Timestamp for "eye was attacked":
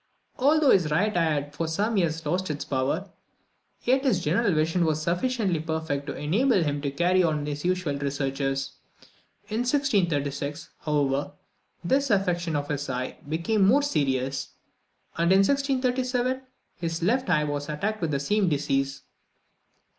17.29-18.01